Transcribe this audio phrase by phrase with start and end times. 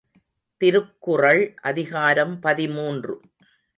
[0.61, 1.55] திருக்குறள்
[1.61, 3.15] அதிகாரம் பதிமூன்று.